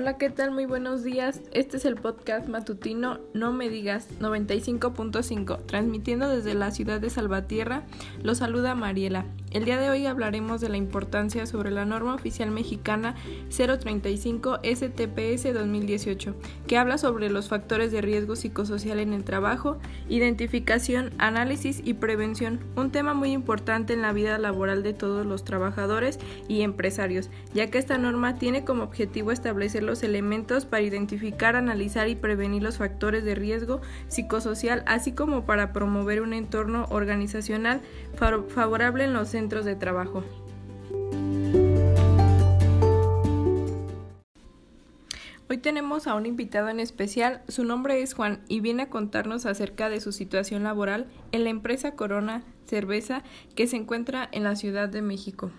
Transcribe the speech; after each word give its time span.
Hola, 0.00 0.16
¿qué 0.16 0.30
tal? 0.30 0.50
Muy 0.50 0.64
buenos 0.64 1.04
días. 1.04 1.42
Este 1.52 1.76
es 1.76 1.84
el 1.84 1.94
podcast 1.94 2.48
matutino 2.48 3.20
No 3.34 3.52
Me 3.52 3.68
Digas 3.68 4.08
95.5, 4.18 5.66
transmitiendo 5.66 6.26
desde 6.26 6.54
la 6.54 6.70
ciudad 6.70 7.02
de 7.02 7.10
Salvatierra. 7.10 7.82
Lo 8.22 8.34
saluda 8.34 8.74
Mariela. 8.74 9.26
El 9.50 9.64
día 9.64 9.80
de 9.80 9.90
hoy 9.90 10.06
hablaremos 10.06 10.60
de 10.60 10.68
la 10.68 10.76
importancia 10.76 11.44
sobre 11.44 11.72
la 11.72 11.84
norma 11.84 12.14
oficial 12.14 12.52
mexicana 12.52 13.16
035 13.48 14.60
STPS 14.62 15.52
2018, 15.52 16.36
que 16.68 16.78
habla 16.78 16.98
sobre 16.98 17.30
los 17.30 17.48
factores 17.48 17.90
de 17.90 18.00
riesgo 18.00 18.36
psicosocial 18.36 19.00
en 19.00 19.12
el 19.12 19.24
trabajo, 19.24 19.78
identificación, 20.08 21.10
análisis 21.18 21.82
y 21.84 21.94
prevención, 21.94 22.60
un 22.76 22.92
tema 22.92 23.12
muy 23.12 23.32
importante 23.32 23.92
en 23.92 24.02
la 24.02 24.12
vida 24.12 24.38
laboral 24.38 24.84
de 24.84 24.92
todos 24.92 25.26
los 25.26 25.42
trabajadores 25.42 26.20
y 26.46 26.60
empresarios, 26.60 27.28
ya 27.52 27.72
que 27.72 27.78
esta 27.78 27.98
norma 27.98 28.36
tiene 28.38 28.64
como 28.64 28.84
objetivo 28.84 29.32
establecer 29.32 29.82
los 29.82 30.04
elementos 30.04 30.64
para 30.64 30.84
identificar, 30.84 31.56
analizar 31.56 32.08
y 32.08 32.14
prevenir 32.14 32.62
los 32.62 32.78
factores 32.78 33.24
de 33.24 33.34
riesgo 33.34 33.80
psicosocial, 34.06 34.84
así 34.86 35.10
como 35.10 35.44
para 35.44 35.72
promover 35.72 36.22
un 36.22 36.34
entorno 36.34 36.86
organizacional 36.90 37.80
favorable 38.14 39.02
en 39.02 39.12
los 39.12 39.39
centros 39.40 39.64
de 39.64 39.74
trabajo. 39.74 40.22
Hoy 45.48 45.56
tenemos 45.56 46.06
a 46.06 46.14
un 46.14 46.26
invitado 46.26 46.68
en 46.68 46.78
especial, 46.78 47.40
su 47.48 47.64
nombre 47.64 48.02
es 48.02 48.12
Juan 48.12 48.42
y 48.48 48.60
viene 48.60 48.82
a 48.82 48.90
contarnos 48.90 49.46
acerca 49.46 49.88
de 49.88 50.02
su 50.02 50.12
situación 50.12 50.62
laboral 50.62 51.06
en 51.32 51.44
la 51.44 51.50
empresa 51.50 51.96
Corona 51.96 52.42
Cerveza 52.66 53.22
que 53.56 53.66
se 53.66 53.76
encuentra 53.76 54.28
en 54.30 54.44
la 54.44 54.56
Ciudad 54.56 54.90
de 54.90 55.00
México. 55.00 55.50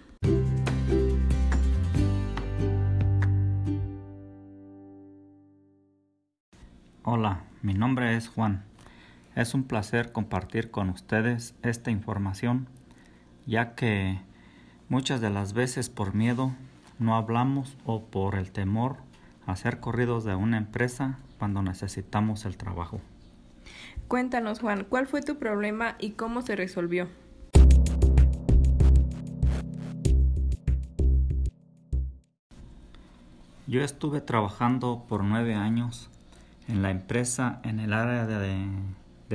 Hola, 7.04 7.46
mi 7.64 7.74
nombre 7.74 8.16
es 8.16 8.28
Juan. 8.28 8.64
Es 9.36 9.56
un 9.56 9.64
placer 9.64 10.12
compartir 10.12 10.70
con 10.70 10.92
ustedes 10.92 11.56
esta 11.64 11.90
información, 11.90 12.68
ya 13.46 13.76
que 13.76 14.20
muchas 14.90 15.22
de 15.22 15.30
las 15.30 15.54
veces 15.54 15.90
por 15.90 16.14
miedo 16.14 16.52
no 17.00 17.16
hablamos 17.16 17.78
o 17.86 18.04
por 18.06 18.36
el 18.36 18.52
temor 18.52 18.98
a 19.46 19.56
ser 19.56 19.80
corridos 19.80 20.24
de 20.24 20.36
una 20.36 20.58
empresa 20.58 21.20
cuando 21.40 21.62
necesitamos 21.62 22.46
el 22.46 22.58
trabajo. 22.58 23.02
Cuéntanos, 24.08 24.60
Juan, 24.60 24.86
¿cuál 24.88 25.08
fue 25.08 25.22
tu 25.22 25.38
problema 25.38 25.96
y 26.00 26.12
cómo 26.12 26.42
se 26.42 26.56
resolvió? 26.56 27.08
Yo 33.72 33.82
estuve 33.82 34.20
trabajando 34.20 35.06
por 35.08 35.24
nueve 35.24 35.56
años 35.56 36.10
en 36.68 36.82
la 36.82 36.92
empresa 36.92 37.62
en 37.64 37.80
el 37.80 37.94
área 37.94 38.26
de, 38.26 38.68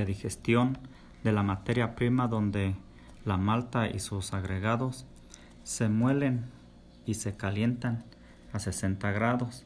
digestión 0.04 0.76
de 1.24 1.32
la 1.32 1.42
materia 1.42 1.94
prima 1.94 2.28
donde 2.28 2.76
la 3.26 3.36
malta 3.36 3.90
y 3.90 3.98
sus 3.98 4.32
agregados 4.32 5.04
se 5.64 5.88
muelen 5.88 6.44
y 7.04 7.14
se 7.14 7.36
calientan 7.36 8.04
a 8.52 8.60
60 8.60 9.10
grados 9.10 9.64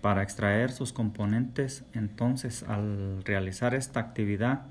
para 0.00 0.22
extraer 0.22 0.72
sus 0.72 0.92
componentes. 0.92 1.84
Entonces, 1.92 2.62
al 2.64 3.22
realizar 3.24 3.74
esta 3.74 4.00
actividad, 4.00 4.62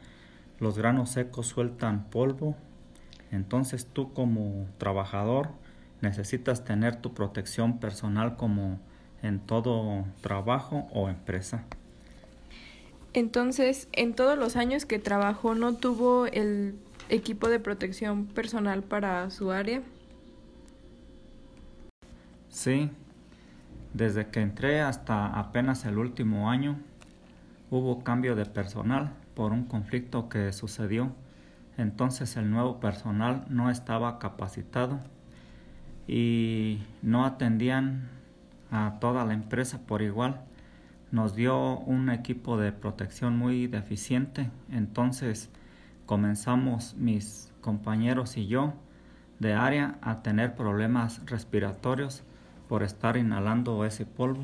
los 0.59 0.77
granos 0.77 1.11
secos 1.11 1.47
sueltan 1.47 2.05
polvo. 2.09 2.55
Entonces, 3.31 3.85
tú 3.85 4.13
como 4.13 4.67
trabajador 4.79 5.49
necesitas 6.01 6.65
tener 6.65 6.95
tu 6.95 7.13
protección 7.13 7.77
personal 7.79 8.35
como 8.35 8.79
en 9.21 9.39
todo 9.39 10.05
trabajo 10.21 10.87
o 10.91 11.07
empresa. 11.07 11.63
Entonces, 13.13 13.87
en 13.91 14.15
todos 14.15 14.39
los 14.39 14.55
años 14.55 14.87
que 14.87 14.97
trabajó, 14.97 15.53
¿no 15.53 15.75
tuvo 15.75 16.25
el 16.25 16.75
equipo 17.09 17.49
de 17.49 17.59
protección 17.59 18.25
personal 18.25 18.83
para 18.83 19.29
su 19.29 19.51
área? 19.51 19.81
Sí, 22.49 22.89
desde 23.93 24.27
que 24.27 24.41
entré 24.41 24.81
hasta 24.81 25.27
apenas 25.27 25.85
el 25.85 25.97
último 25.97 26.49
año 26.49 26.77
hubo 27.71 28.03
cambio 28.03 28.35
de 28.35 28.45
personal 28.45 29.13
por 29.35 29.51
un 29.51 29.65
conflicto 29.65 30.29
que 30.29 30.51
sucedió. 30.53 31.11
Entonces 31.77 32.37
el 32.37 32.51
nuevo 32.51 32.79
personal 32.79 33.45
no 33.49 33.71
estaba 33.71 34.19
capacitado 34.19 34.99
y 36.07 36.83
no 37.01 37.25
atendían 37.25 38.09
a 38.69 38.97
toda 38.99 39.25
la 39.25 39.33
empresa 39.33 39.79
por 39.85 40.01
igual 40.01 40.41
nos 41.13 41.35
dio 41.35 41.77
un 41.77 42.09
equipo 42.09 42.57
de 42.57 42.71
protección 42.71 43.37
muy 43.37 43.67
deficiente, 43.67 44.49
entonces 44.71 45.51
comenzamos 46.13 46.93
mis 46.95 47.51
compañeros 47.59 48.37
y 48.37 48.45
yo 48.45 48.75
de 49.39 49.53
área 49.53 49.97
a 50.03 50.21
tener 50.21 50.53
problemas 50.53 51.25
respiratorios 51.25 52.21
por 52.69 52.83
estar 52.83 53.17
inhalando 53.17 53.83
ese 53.83 54.05
polvo. 54.05 54.43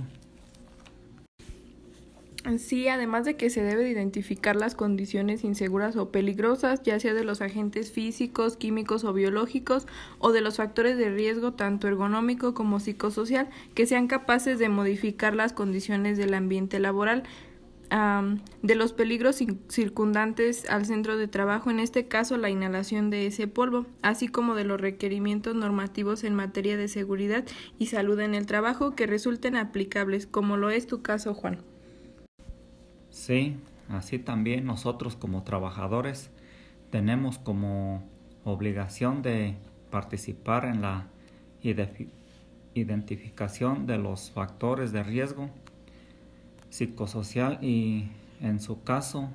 Sí, 2.57 2.87
además 2.87 3.23
de 3.23 3.35
que 3.35 3.51
se 3.51 3.61
debe 3.61 3.83
de 3.83 3.91
identificar 3.91 4.55
las 4.55 4.73
condiciones 4.73 5.43
inseguras 5.43 5.95
o 5.95 6.09
peligrosas, 6.09 6.81
ya 6.81 6.99
sea 6.99 7.13
de 7.13 7.23
los 7.23 7.39
agentes 7.39 7.91
físicos, 7.91 8.57
químicos 8.57 9.03
o 9.03 9.13
biológicos, 9.13 9.85
o 10.17 10.31
de 10.31 10.41
los 10.41 10.57
factores 10.57 10.97
de 10.97 11.11
riesgo 11.11 11.53
tanto 11.53 11.87
ergonómico 11.87 12.55
como 12.55 12.79
psicosocial, 12.79 13.47
que 13.75 13.85
sean 13.85 14.07
capaces 14.07 14.57
de 14.57 14.69
modificar 14.69 15.35
las 15.35 15.53
condiciones 15.53 16.17
del 16.17 16.33
ambiente 16.33 16.79
laboral, 16.79 17.23
de 17.89 18.75
los 18.75 18.93
peligros 18.93 19.39
circundantes 19.67 20.69
al 20.69 20.85
centro 20.85 21.17
de 21.17 21.27
trabajo, 21.27 21.71
en 21.71 21.79
este 21.79 22.07
caso 22.07 22.37
la 22.37 22.49
inhalación 22.49 23.09
de 23.09 23.25
ese 23.25 23.47
polvo, 23.47 23.87
así 24.03 24.27
como 24.27 24.53
de 24.53 24.63
los 24.63 24.79
requerimientos 24.79 25.55
normativos 25.55 26.23
en 26.23 26.35
materia 26.35 26.77
de 26.77 26.87
seguridad 26.87 27.45
y 27.79 27.87
salud 27.87 28.19
en 28.19 28.35
el 28.35 28.45
trabajo 28.45 28.95
que 28.95 29.07
resulten 29.07 29.55
aplicables, 29.55 30.27
como 30.27 30.55
lo 30.55 30.69
es 30.69 30.85
tu 30.85 31.01
caso, 31.01 31.33
Juan. 31.33 31.59
Sí, 33.09 33.55
así 33.89 34.19
también 34.19 34.65
nosotros 34.65 35.15
como 35.15 35.43
trabajadores 35.43 36.29
tenemos 36.91 37.39
como 37.39 38.03
obligación 38.43 39.21
de 39.23 39.55
participar 39.89 40.65
en 40.65 40.81
la 40.81 41.07
identificación 42.73 43.87
de 43.87 43.97
los 43.97 44.29
factores 44.31 44.91
de 44.91 45.03
riesgo 45.03 45.49
psicosocial 46.69 47.63
y 47.63 48.09
en 48.41 48.59
su 48.59 48.83
caso 48.83 49.29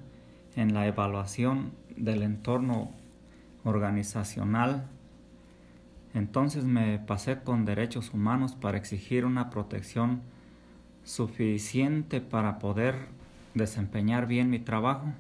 en 0.57 0.75
la 0.75 0.87
evaluación 0.87 1.73
del 1.97 2.23
entorno 2.23 2.93
organizacional. 3.65 4.87
Entonces 6.15 6.65
me 6.65 6.99
pasé 6.99 7.41
con 7.41 7.65
derechos 7.65 8.13
humanos 8.15 8.55
para 8.55 8.79
exigir 8.79 9.25
una 9.25 9.51
protección 9.51 10.23
suficiente 11.03 12.21
para 12.21 12.59
poder 12.59 13.09
desempeñar 13.55 14.27
bien 14.27 14.51
mi 14.51 14.59
trabajo, 14.59 15.13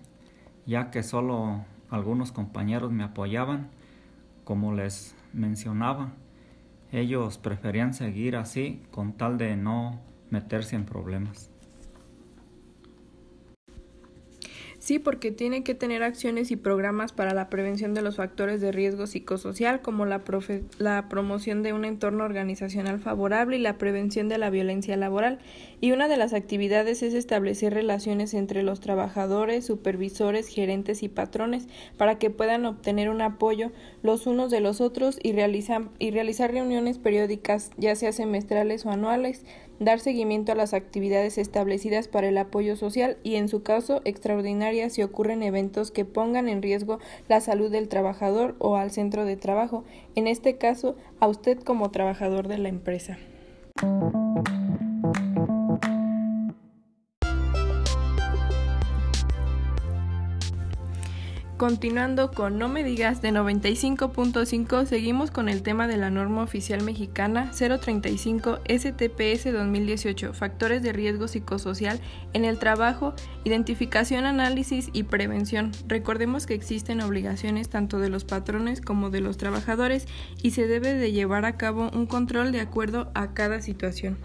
ya 0.66 0.90
que 0.90 1.02
solo 1.02 1.64
algunos 1.90 2.32
compañeros 2.32 2.90
me 2.90 3.04
apoyaban, 3.04 3.68
como 4.44 4.72
les 4.72 5.14
mencionaba. 5.32 6.12
Ellos 6.92 7.38
preferían 7.38 7.92
seguir 7.92 8.36
así 8.36 8.82
con 8.90 9.14
tal 9.14 9.36
de 9.36 9.56
no 9.56 10.00
meterse 10.30 10.76
en 10.76 10.84
problemas. 10.84 11.50
Sí, 14.84 14.98
porque 14.98 15.30
tiene 15.30 15.64
que 15.64 15.74
tener 15.74 16.02
acciones 16.02 16.50
y 16.50 16.56
programas 16.56 17.14
para 17.14 17.32
la 17.32 17.48
prevención 17.48 17.94
de 17.94 18.02
los 18.02 18.16
factores 18.16 18.60
de 18.60 18.70
riesgo 18.70 19.06
psicosocial, 19.06 19.80
como 19.80 20.04
la, 20.04 20.20
la, 20.76 21.08
promoción 21.08 21.62
de 21.62 21.72
un 21.72 21.86
entorno 21.86 22.22
organizacional 22.22 22.98
favorable 22.98 23.56
y 23.56 23.60
la 23.60 23.78
prevención 23.78 24.28
de 24.28 24.36
la 24.36 24.50
violencia 24.50 24.98
laboral. 24.98 25.38
Y 25.80 25.92
una 25.92 26.06
de 26.06 26.18
las 26.18 26.34
actividades 26.34 27.02
es 27.02 27.14
establecer 27.14 27.72
relaciones 27.72 28.34
entre 28.34 28.62
los 28.62 28.80
trabajadores, 28.80 29.64
supervisores, 29.64 30.48
gerentes 30.48 31.02
y 31.02 31.08
patrones 31.08 31.66
para 31.96 32.18
que 32.18 32.28
puedan 32.28 32.66
obtener 32.66 33.08
un 33.08 33.22
apoyo 33.22 33.72
los 34.02 34.26
unos 34.26 34.50
de 34.50 34.60
los 34.60 34.82
otros 34.82 35.18
y, 35.22 35.30
y 35.30 36.10
realizar 36.10 36.52
reuniones 36.52 36.98
periódicas, 36.98 37.70
ya 37.78 37.96
sea 37.96 38.12
semestrales 38.12 38.84
o 38.84 38.90
anuales 38.90 39.46
dar 39.80 40.00
seguimiento 40.00 40.52
a 40.52 40.54
las 40.54 40.74
actividades 40.74 41.38
establecidas 41.38 42.08
para 42.08 42.28
el 42.28 42.38
apoyo 42.38 42.76
social 42.76 43.16
y, 43.22 43.36
en 43.36 43.48
su 43.48 43.62
caso, 43.62 44.00
extraordinarias 44.04 44.94
si 44.94 45.02
ocurren 45.02 45.42
eventos 45.42 45.90
que 45.90 46.04
pongan 46.04 46.48
en 46.48 46.62
riesgo 46.62 46.98
la 47.28 47.40
salud 47.40 47.70
del 47.70 47.88
trabajador 47.88 48.54
o 48.58 48.76
al 48.76 48.90
centro 48.90 49.24
de 49.24 49.36
trabajo, 49.36 49.84
en 50.14 50.26
este 50.26 50.56
caso, 50.56 50.96
a 51.20 51.28
usted 51.28 51.58
como 51.58 51.90
trabajador 51.90 52.48
de 52.48 52.58
la 52.58 52.68
empresa. 52.68 53.18
Continuando 61.64 62.30
con 62.30 62.58
No 62.58 62.68
me 62.68 62.84
digas 62.84 63.22
de 63.22 63.30
95.5, 63.30 64.84
seguimos 64.84 65.30
con 65.30 65.48
el 65.48 65.62
tema 65.62 65.88
de 65.88 65.96
la 65.96 66.10
norma 66.10 66.42
oficial 66.42 66.82
mexicana 66.82 67.52
035 67.52 68.58
STPS 68.68 69.50
2018, 69.50 70.34
factores 70.34 70.82
de 70.82 70.92
riesgo 70.92 71.26
psicosocial 71.26 72.00
en 72.34 72.44
el 72.44 72.58
trabajo, 72.58 73.14
identificación, 73.44 74.26
análisis 74.26 74.90
y 74.92 75.04
prevención. 75.04 75.72
Recordemos 75.88 76.44
que 76.44 76.52
existen 76.52 77.00
obligaciones 77.00 77.70
tanto 77.70 77.98
de 77.98 78.10
los 78.10 78.26
patrones 78.26 78.82
como 78.82 79.08
de 79.08 79.22
los 79.22 79.38
trabajadores 79.38 80.06
y 80.42 80.50
se 80.50 80.66
debe 80.66 80.92
de 80.92 81.12
llevar 81.12 81.46
a 81.46 81.56
cabo 81.56 81.90
un 81.94 82.04
control 82.04 82.52
de 82.52 82.60
acuerdo 82.60 83.10
a 83.14 83.32
cada 83.32 83.62
situación. 83.62 84.18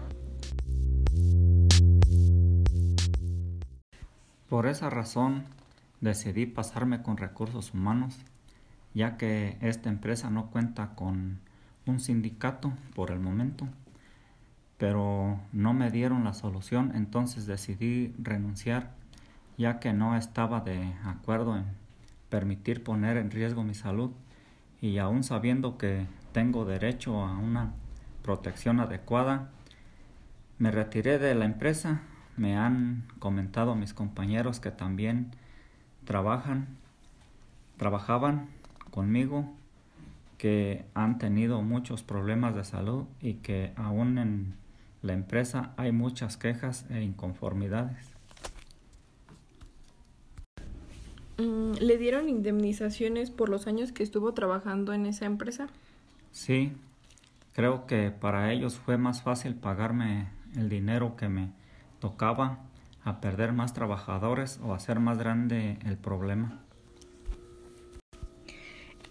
Por 4.50 4.66
esa 4.66 4.90
razón, 4.90 5.46
decidí 6.00 6.46
pasarme 6.46 7.02
con 7.02 7.16
recursos 7.16 7.74
humanos, 7.74 8.18
ya 8.94 9.16
que 9.16 9.56
esta 9.60 9.88
empresa 9.88 10.30
no 10.30 10.50
cuenta 10.50 10.94
con 10.94 11.40
un 11.86 12.00
sindicato 12.00 12.72
por 12.94 13.10
el 13.10 13.20
momento, 13.20 13.68
pero 14.78 15.40
no 15.52 15.74
me 15.74 15.90
dieron 15.90 16.24
la 16.24 16.32
solución, 16.32 16.92
entonces 16.94 17.46
decidí 17.46 18.14
renunciar, 18.18 18.92
ya 19.58 19.78
que 19.78 19.92
no 19.92 20.16
estaba 20.16 20.60
de 20.60 20.94
acuerdo 21.04 21.56
en 21.56 21.64
permitir 22.30 22.82
poner 22.82 23.16
en 23.16 23.30
riesgo 23.30 23.64
mi 23.64 23.74
salud 23.74 24.10
y 24.80 24.98
aún 24.98 25.22
sabiendo 25.22 25.76
que 25.76 26.06
tengo 26.32 26.64
derecho 26.64 27.22
a 27.22 27.36
una 27.36 27.72
protección 28.22 28.80
adecuada, 28.80 29.50
me 30.58 30.70
retiré 30.70 31.18
de 31.18 31.34
la 31.34 31.44
empresa. 31.44 32.02
Me 32.36 32.56
han 32.56 33.04
comentado 33.18 33.74
mis 33.74 33.92
compañeros 33.92 34.60
que 34.60 34.70
también 34.70 35.32
trabajan, 36.04 36.68
trabajaban 37.76 38.48
conmigo, 38.90 39.52
que 40.38 40.84
han 40.94 41.18
tenido 41.18 41.60
muchos 41.60 42.02
problemas 42.02 42.54
de 42.54 42.64
salud 42.64 43.04
y 43.20 43.34
que 43.34 43.72
aún 43.76 44.16
en 44.18 44.54
la 45.02 45.12
empresa 45.12 45.72
hay 45.76 45.92
muchas 45.92 46.36
quejas 46.36 46.86
e 46.90 47.02
inconformidades. 47.02 48.10
Mm, 51.38 51.72
¿Le 51.80 51.98
dieron 51.98 52.28
indemnizaciones 52.28 53.30
por 53.30 53.48
los 53.48 53.66
años 53.66 53.92
que 53.92 54.02
estuvo 54.02 54.32
trabajando 54.32 54.92
en 54.92 55.06
esa 55.06 55.26
empresa? 55.26 55.68
Sí, 56.32 56.72
creo 57.52 57.86
que 57.86 58.10
para 58.10 58.52
ellos 58.52 58.76
fue 58.76 58.98
más 58.98 59.22
fácil 59.22 59.54
pagarme 59.54 60.28
el 60.56 60.68
dinero 60.68 61.16
que 61.16 61.28
me 61.28 61.50
tocaba 61.98 62.60
a 63.04 63.20
perder 63.20 63.52
más 63.52 63.72
trabajadores 63.72 64.60
o 64.62 64.74
hacer 64.74 65.00
más 65.00 65.18
grande 65.18 65.78
el 65.84 65.96
problema. 65.96 66.60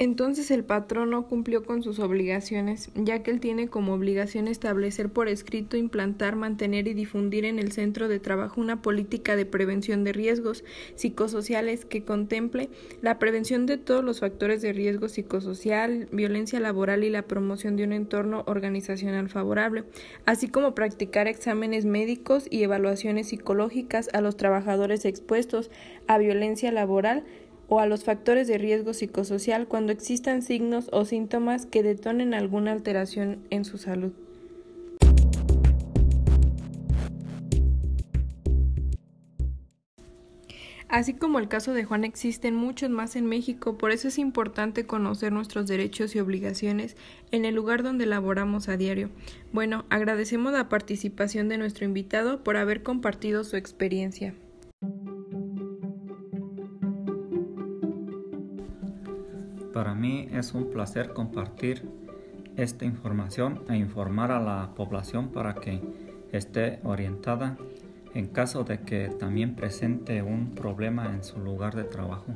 Entonces 0.02 0.50
el 0.50 0.64
patrón 0.64 1.10
no 1.10 1.28
cumplió 1.28 1.66
con 1.66 1.84
sus 1.84 2.00
obligaciones, 2.00 2.90
ya 2.96 3.22
que 3.22 3.32
él 3.32 3.42
tiene 3.42 3.68
como 3.68 3.94
obligación 3.94 4.48
establecer 4.48 5.10
por 5.10 5.28
escrito, 5.28 5.76
implantar, 5.76 6.38
mantener 6.38 6.88
y 6.88 6.94
difundir 6.94 7.44
en 7.44 7.60
el 7.60 7.74
centro 7.74 8.08
de 8.08 8.22
trabajo 8.22 8.62
una 8.62 8.82
política 8.82 9.36
de 9.36 9.46
prevención 9.46 10.06
de 10.06 10.14
riesgos 10.14 10.64
psicosociales 10.96 11.84
que 11.84 12.06
contemple 12.06 12.70
la 13.02 13.20
prevención 13.20 13.66
de 13.66 13.78
todos 13.78 14.02
los 14.02 14.22
factores 14.22 14.62
de 14.62 14.72
riesgo 14.72 15.10
psicosocial, 15.10 16.08
violencia 16.14 16.62
laboral 16.62 17.04
y 17.04 17.10
la 17.10 17.24
promoción 17.24 17.76
de 17.76 17.84
un 17.84 17.92
entorno 17.92 18.46
organizacional 18.48 19.28
favorable, 19.28 19.84
así 20.26 20.48
como 20.48 20.76
practicar 20.76 21.28
exámenes 21.28 21.84
médicos 21.84 22.48
y 22.50 22.64
evaluaciones 22.64 23.28
psicológicas 23.28 24.08
a 24.14 24.22
los 24.22 24.38
trabajadores 24.38 25.04
expuestos 25.04 25.70
a 26.08 26.18
violencia 26.18 26.72
laboral 26.72 27.26
o 27.70 27.80
a 27.80 27.86
los 27.86 28.04
factores 28.04 28.48
de 28.48 28.58
riesgo 28.58 28.94
psicosocial 28.94 29.68
cuando 29.68 29.94
existan 29.94 30.42
signos 30.42 30.90
o 30.92 31.06
síntomas 31.06 31.66
que 31.66 31.84
detonen 31.84 32.34
alguna 32.34 32.72
alteración 32.72 33.40
en 33.52 33.64
su 33.64 33.78
salud. 33.78 34.12
Así 40.90 41.14
como 41.14 41.38
el 41.38 41.48
caso 41.48 41.74
de 41.74 41.84
Juan 41.84 42.04
existen 42.04 42.56
muchos 42.56 42.90
más 42.90 43.16
en 43.16 43.28
México, 43.28 43.78
por 43.78 43.92
eso 43.92 44.08
es 44.08 44.18
importante 44.18 44.88
conocer 44.88 45.32
nuestros 45.32 45.68
derechos 45.68 46.16
y 46.16 46.20
obligaciones 46.20 46.98
en 47.30 47.46
el 47.46 47.54
lugar 47.54 47.84
donde 47.84 48.08
laboramos 48.08 48.70
a 48.70 48.76
diario. 48.76 49.12
Bueno, 49.54 49.86
agradecemos 49.92 50.52
la 50.52 50.68
participación 50.68 51.48
de 51.48 51.60
nuestro 51.60 51.86
invitado 51.86 52.44
por 52.44 52.58
haber 52.58 52.82
compartido 52.82 53.44
su 53.44 53.56
experiencia. 53.56 54.34
Es 60.32 60.54
un 60.54 60.70
placer 60.70 61.14
compartir 61.14 61.88
esta 62.56 62.86
información 62.86 63.62
e 63.70 63.76
informar 63.78 64.32
a 64.32 64.40
la 64.40 64.74
población 64.76 65.30
para 65.30 65.56
que 65.56 65.82
esté 66.32 66.80
orientada 66.84 67.58
en 68.14 68.28
caso 68.28 68.64
de 68.64 68.80
que 68.82 69.10
también 69.10 69.56
presente 69.56 70.22
un 70.22 70.56
problema 70.56 71.14
en 71.14 71.24
su 71.24 71.40
lugar 71.40 71.76
de 71.76 71.84
trabajo. 71.84 72.34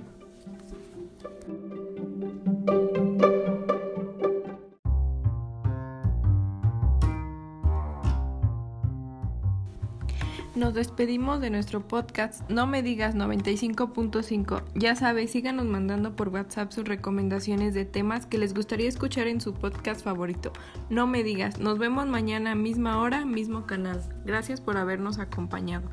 Nos 10.55 10.75
despedimos 10.75 11.41
de 11.41 11.50
nuestro 11.50 11.81
podcast 11.81 12.47
No 12.47 12.67
me 12.67 12.83
digas 12.83 13.15
95.5. 13.15 14.63
Ya 14.75 14.95
sabes, 14.95 15.31
síganos 15.31 15.65
mandando 15.65 16.15
por 16.15 16.29
WhatsApp 16.29 16.71
sus 16.71 16.85
recomendaciones 16.85 17.73
de 17.73 17.85
temas 17.85 18.27
que 18.27 18.38
les 18.38 18.53
gustaría 18.53 18.88
escuchar 18.88 19.25
en 19.25 19.41
su 19.41 19.55
podcast 19.55 20.03
favorito. 20.03 20.53
No 20.91 21.07
me 21.07 21.23
digas, 21.23 21.57
nos 21.57 21.79
vemos 21.79 22.05
mañana 22.05 22.53
misma 22.53 23.00
hora, 23.01 23.25
mismo 23.25 23.65
canal. 23.65 24.00
Gracias 24.25 24.61
por 24.61 24.77
habernos 24.77 25.17
acompañado. 25.17 25.89